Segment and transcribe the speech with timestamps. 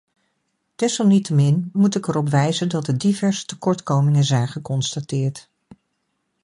[0.75, 5.49] Desalniettemin moet ik erop wijzen dat er diverse tekortkomingen zijn geconstateerd.